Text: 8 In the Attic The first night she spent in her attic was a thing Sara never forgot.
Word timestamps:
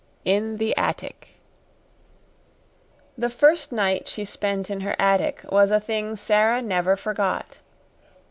8 0.25 0.35
In 0.35 0.57
the 0.57 0.75
Attic 0.77 1.27
The 3.15 3.29
first 3.29 3.71
night 3.71 4.07
she 4.07 4.25
spent 4.25 4.71
in 4.71 4.81
her 4.81 4.95
attic 4.97 5.45
was 5.51 5.69
a 5.69 5.79
thing 5.79 6.15
Sara 6.15 6.59
never 6.59 6.95
forgot. 6.95 7.59